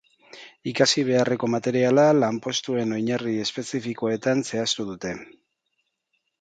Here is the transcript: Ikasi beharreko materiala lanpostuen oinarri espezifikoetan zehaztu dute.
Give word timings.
Ikasi 0.69 1.03
beharreko 1.09 1.49
materiala 1.55 2.07
lanpostuen 2.23 2.97
oinarri 2.97 3.35
espezifikoetan 3.45 4.45
zehaztu 4.51 4.91
dute. 4.93 5.17